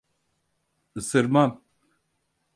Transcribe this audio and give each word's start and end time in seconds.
Isırmam. 0.95 1.61